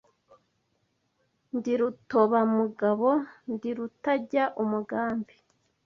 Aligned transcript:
Ndi 1.55 1.71
Rutobamugabo 1.79 3.09
ndi 3.53 3.69
rutajya 3.77 4.43
umugambi 4.61 5.35